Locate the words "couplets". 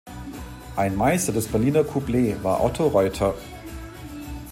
1.83-2.43